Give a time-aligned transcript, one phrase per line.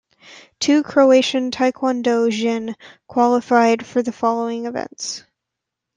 [0.59, 5.25] Two Croatian taekwondo jin qualified for the following events.